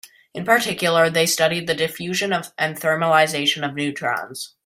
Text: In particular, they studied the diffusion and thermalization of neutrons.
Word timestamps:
In 0.33 0.45
particular, 0.45 1.11
they 1.11 1.27
studied 1.27 1.67
the 1.67 1.75
diffusion 1.75 2.33
and 2.33 2.75
thermalization 2.75 3.63
of 3.63 3.75
neutrons. 3.75 4.55